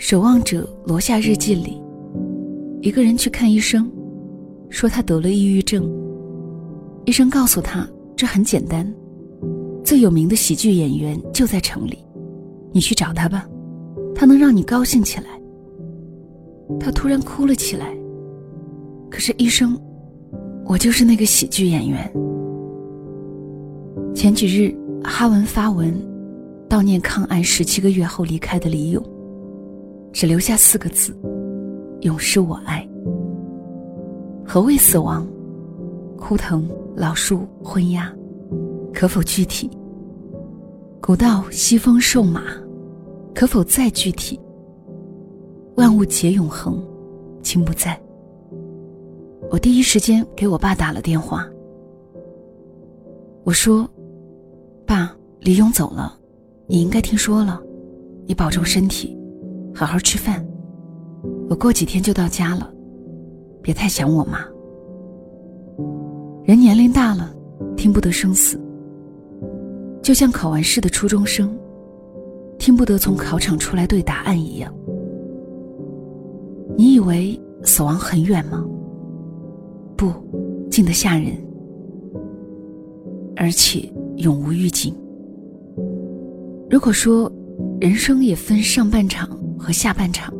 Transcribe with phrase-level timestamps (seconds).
[0.00, 1.78] 守望者罗夏日记里，
[2.80, 3.86] 一个人去看医生，
[4.70, 5.86] 说他得了抑郁症。
[7.04, 8.90] 医生告诉他，这很简单，
[9.84, 11.98] 最有名的喜剧演员就在城里，
[12.72, 13.46] 你去找他吧，
[14.14, 15.26] 他能让你高兴起来。
[16.80, 17.94] 他突然哭了起来。
[19.10, 19.78] 可是医生，
[20.64, 22.10] 我就是那个喜剧演员。
[24.14, 24.74] 前几日，
[25.04, 25.94] 哈文发文
[26.70, 29.04] 悼念抗癌十七个月后离开的李勇。
[30.12, 31.16] 只留下四个字
[32.02, 32.86] ：“永失我爱。”
[34.44, 35.26] 何谓死亡？
[36.18, 38.12] 枯藤老树昏鸦，
[38.92, 39.70] 可否具体？
[41.00, 42.42] 古道西风瘦马，
[43.34, 44.38] 可否再具体？
[45.76, 46.84] 万物皆永恒，
[47.42, 47.98] 情不在。
[49.50, 51.48] 我第一时间给我爸打了电话。
[53.44, 53.88] 我说
[54.84, 56.18] ：“爸，李勇走了，
[56.66, 57.62] 你应该听说了，
[58.26, 59.16] 你保重身体。”
[59.74, 60.46] 好好吃饭，
[61.48, 62.70] 我过几天就到家了，
[63.62, 64.40] 别太想我妈。
[66.44, 67.34] 人年龄大了，
[67.76, 68.60] 听不得生死，
[70.02, 71.56] 就像考完试的初中生，
[72.58, 74.72] 听不得从考场出来对答案一样。
[76.76, 78.66] 你以为死亡很远吗？
[79.96, 80.12] 不，
[80.70, 81.32] 近得吓人，
[83.36, 84.94] 而且永无预警。
[86.68, 87.30] 如果说
[87.80, 89.28] 人生也分上半场，
[89.60, 90.32] 和下半场。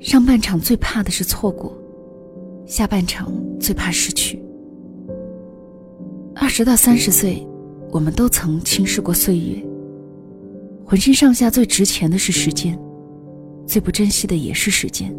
[0.00, 1.76] 上半场最怕的是错过，
[2.64, 4.42] 下半场最怕失去。
[6.34, 7.46] 二十到三十岁，
[7.92, 9.62] 我们都曾轻视过岁月。
[10.86, 12.76] 浑身上下最值钱的是时间，
[13.66, 15.14] 最不珍惜的也是时间。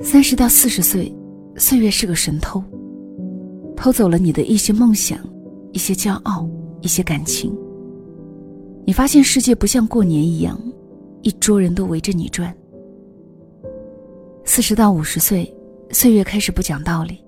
[0.00, 1.12] 三十到四十岁，
[1.56, 2.62] 岁月是个神偷，
[3.76, 5.18] 偷走了你的一些梦想、
[5.72, 6.48] 一些骄傲、
[6.80, 7.52] 一些感情。
[8.86, 10.58] 你发现世界不像过年一样。
[11.22, 12.54] 一桌人都围着你转。
[14.44, 15.54] 四十到五十岁，
[15.90, 17.22] 岁月开始不讲道理。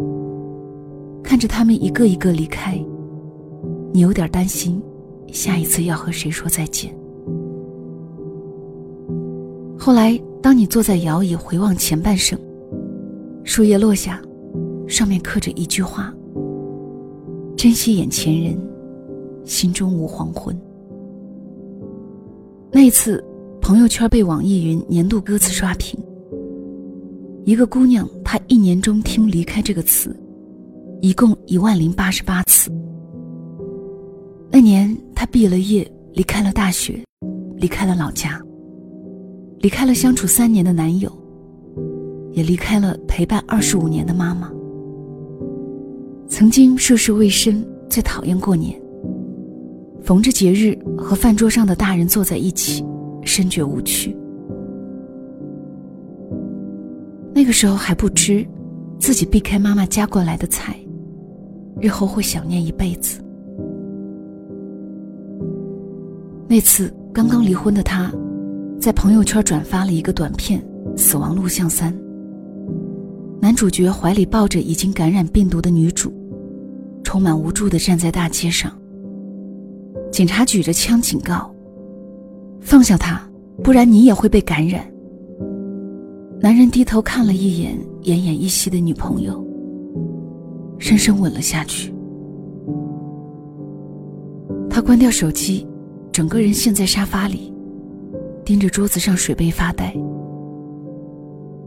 [1.22, 2.82] 看着他们一个一个离开，
[3.92, 4.82] 你有点担心，
[5.28, 6.94] 下一次要和谁说再见。
[9.78, 12.38] 后来，当你坐在摇椅回望前半生，
[13.44, 14.20] 树叶落下，
[14.88, 16.12] 上面刻着一句话
[17.56, 18.58] ：“珍惜眼前人，
[19.44, 20.58] 心中无黄昏。”
[22.72, 23.22] 那次。
[23.62, 25.98] 朋友圈被网易云年度歌词刷屏。
[27.44, 30.14] 一个姑娘，她一年中听“离开”这个词，
[31.00, 32.72] 一共一万零八十八次。
[34.50, 37.04] 那年，她毕了业，离开了大学，
[37.56, 38.42] 离开了老家，
[39.60, 41.10] 离开了相处三年的男友，
[42.32, 44.52] 也离开了陪伴二十五年的妈妈。
[46.28, 48.78] 曾经涉世未深，最讨厌过年。
[50.02, 52.84] 逢着节日，和饭桌上的大人坐在一起。
[53.32, 54.15] 深觉无趣。
[57.34, 58.47] 那个时候还不知，
[58.98, 60.76] 自己避开妈妈夹过来的菜，
[61.81, 63.22] 日后会想念一辈子。
[66.47, 68.12] 那次刚刚离婚的他，
[68.78, 70.62] 在朋友圈转发了一个短片
[70.99, 71.91] 《死亡录像三》。
[73.41, 76.12] 男主角怀里抱着已经感染病毒的女主，
[77.03, 78.70] 充满无助的站在大街上。
[80.10, 81.51] 警察举着枪警告。
[82.62, 83.20] 放下他，
[83.62, 84.82] 不然你也会被感染。
[86.40, 89.44] 男人低头看了一眼奄奄一息的女朋友，
[90.78, 91.92] 深深吻了下去。
[94.70, 95.66] 他关掉手机，
[96.10, 97.52] 整个人陷在沙发里，
[98.44, 99.94] 盯着桌子上水杯发呆。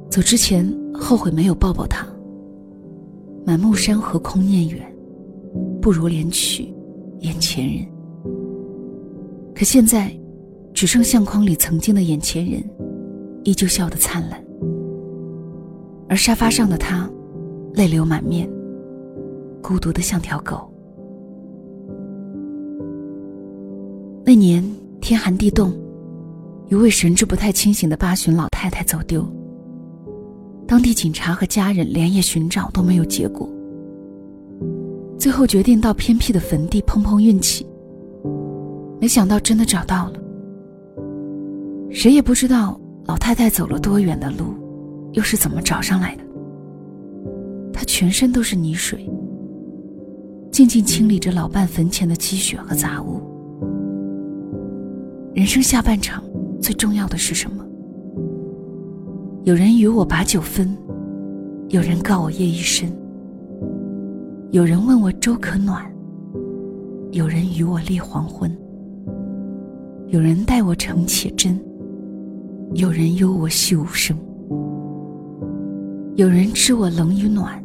[0.09, 2.07] 走之前后悔没有抱抱他。
[3.45, 4.81] 满目山河空念远，
[5.81, 6.73] 不如怜取
[7.19, 7.85] 眼前人。
[9.53, 10.11] 可现在。
[10.75, 12.61] 只剩相框里曾经的眼前人，
[13.45, 14.43] 依旧笑得灿烂。
[16.09, 17.09] 而沙发上的他，
[17.73, 18.47] 泪流满面，
[19.63, 20.69] 孤独的像条狗。
[24.25, 24.61] 那年
[24.99, 25.73] 天寒地冻，
[26.67, 29.25] 一位神志不太清醒的八旬老太太走丢。
[30.67, 33.49] 当地警察和家人连夜寻找都没有结果，
[35.17, 37.65] 最后决定到偏僻的坟地碰碰运气。
[38.99, 40.19] 没想到真的找到了。
[41.91, 44.53] 谁也不知道老太太走了多远的路，
[45.13, 46.23] 又是怎么找上来的。
[47.71, 49.09] 她全身都是泥水，
[50.51, 53.21] 静静清理着老伴坟前的积雪和杂物。
[55.33, 56.23] 人生下半场
[56.61, 57.65] 最重要的是什么？
[59.43, 60.75] 有人与我把酒分，
[61.69, 62.91] 有人告我夜已深，
[64.51, 65.85] 有人问我粥可暖，
[67.11, 68.49] 有人与我立黄昏，
[70.07, 71.59] 有人待我诚且真。
[72.75, 74.17] 有人忧我细无声，
[76.17, 77.63] 有人知我冷与暖，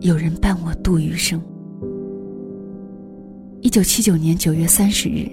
[0.00, 1.40] 有人伴我度余生。
[3.60, 5.24] 一九七九年九月三十日，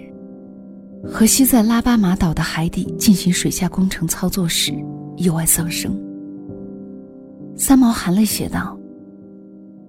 [1.04, 4.72] 荷西在拉巴马岛的海底进行水下工程操作时
[5.16, 6.00] 意外丧生。
[7.56, 8.78] 三毛含泪写道：“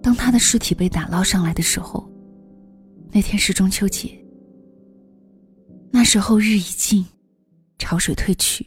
[0.03, 2.11] 当他的尸体被打捞上来的时候，
[3.13, 4.09] 那天是中秋节。
[5.91, 7.05] 那时候日已尽。”
[7.79, 8.67] 潮水退去，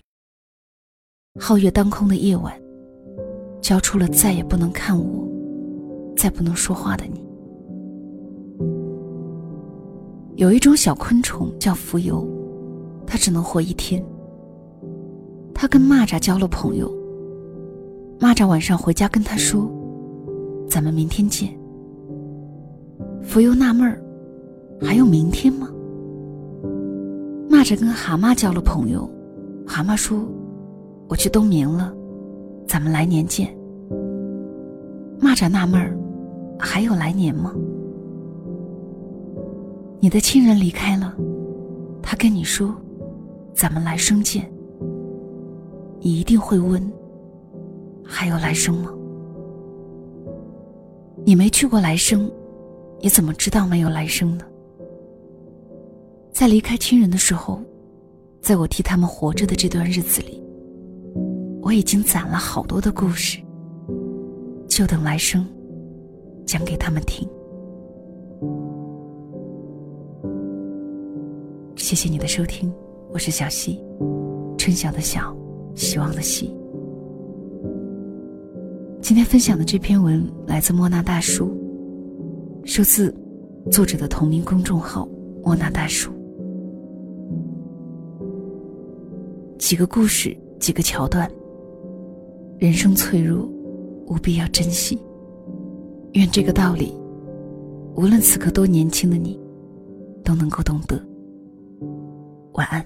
[1.39, 2.53] 皓月当空的夜晚，
[3.61, 5.27] 交出了再也不能看我、
[6.15, 7.21] 再不能说话的你。
[10.37, 12.25] 有一种小昆虫叫蜉蝣，
[13.05, 14.03] 它只能活一天。
[15.53, 16.89] 它跟蚂蚱交了朋友，
[18.17, 19.69] 蚂蚱晚上回家跟他说
[20.67, 21.49] ：“咱们明天见。”
[23.21, 24.01] 蜉蝣纳闷儿
[24.81, 25.69] ：“还有明天吗？”
[27.61, 29.07] 蚂蚱跟蛤蟆交了朋友，
[29.67, 30.17] 蛤蟆说
[31.07, 31.93] ：“我去冬眠了，
[32.67, 33.55] 咱们来年见。”
[35.21, 35.95] 蚂蚱纳闷儿
[36.57, 37.53] ：“还有来年吗？”
[40.01, 41.15] 你的亲人离开了，
[42.01, 42.75] 他跟你说
[43.53, 44.51] ：“咱们来生见。”
[46.01, 46.81] 你一定会问
[48.03, 48.91] ：“还有来生吗？”
[51.23, 52.27] 你没去过来生，
[53.01, 54.45] 你怎么知道没有来生呢？
[56.33, 57.61] 在离开亲人的时候，
[58.41, 60.41] 在我替他们活着的这段日子里，
[61.61, 63.37] 我已经攒了好多的故事，
[64.67, 65.45] 就等来生
[66.45, 67.27] 讲给他们听。
[71.75, 72.73] 谢谢你的收听，
[73.11, 73.79] 我是小溪，
[74.57, 75.35] 春晓的晓，
[75.75, 76.55] 希望的希。
[79.01, 81.55] 今天分享的这篇文来自莫那大叔，
[82.63, 83.13] 收自
[83.69, 85.07] 作者的同名公众号
[85.43, 86.11] 莫那大叔。
[89.71, 91.31] 几个故事，几个桥段。
[92.59, 93.47] 人生脆弱，
[94.07, 95.01] 务必要珍惜。
[96.11, 96.93] 愿这个道理，
[97.95, 99.39] 无论此刻多年轻的你，
[100.25, 101.01] 都能够懂得。
[102.55, 102.85] 晚安。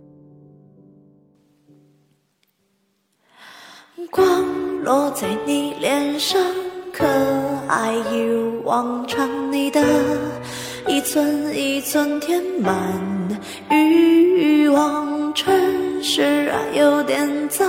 [4.12, 6.40] 光落在你脸上，
[6.94, 7.04] 可
[7.68, 9.82] 爱一如往常，你的
[10.88, 12.78] 一寸一寸填满
[13.72, 15.75] 欲望城。
[16.08, 17.68] 是啊，有点脏，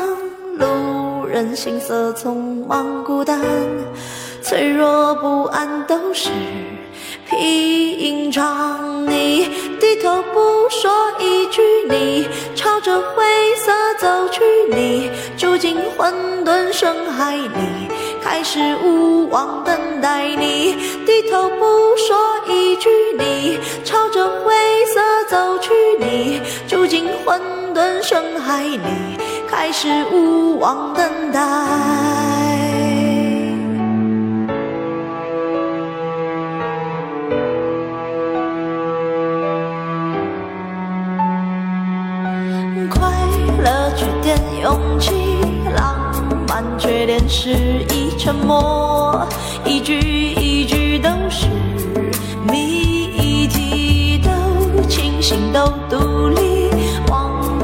[0.58, 3.40] 路人行色匆忙，孤单、
[4.42, 6.28] 脆弱、不安都是
[7.30, 9.06] 平常。
[9.06, 9.48] 你
[9.80, 13.24] 低头不说一句，你朝着灰
[13.56, 16.12] 色走去，你住进混
[16.44, 17.88] 沌深海里，
[18.22, 20.28] 开始无望等待。
[20.36, 22.14] 你低头不说
[22.46, 24.54] 一句，你朝着灰
[24.84, 26.38] 色走去，你
[26.68, 27.40] 住进混。
[27.76, 28.78] 顿深海里，
[29.46, 31.38] 开始无望等待。
[42.88, 43.12] 快
[43.62, 45.12] 乐缺点勇气，
[45.76, 46.14] 浪
[46.48, 49.28] 漫缺点失意，沉默
[49.66, 51.46] 一句一句都是
[52.50, 56.45] 谜题，都清醒，都独立。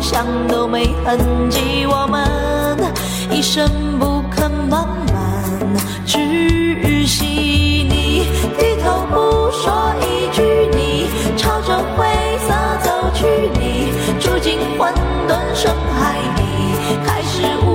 [0.03, 1.17] 想都没痕
[1.49, 2.77] 迹，我们
[3.31, 5.45] 一生不肯慢慢
[6.05, 7.25] 窒息。
[7.25, 8.27] 你
[8.59, 10.43] 低头不说一句，
[10.77, 12.05] 你朝着灰
[12.41, 13.27] 色走去，
[13.61, 14.93] 你住进混
[15.29, 16.43] 沌深海里，
[17.07, 17.72] 开始无。